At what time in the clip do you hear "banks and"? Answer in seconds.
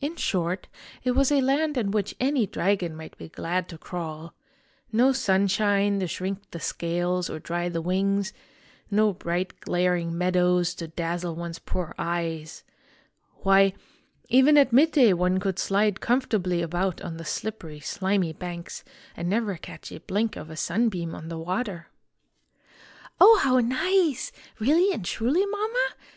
18.32-19.28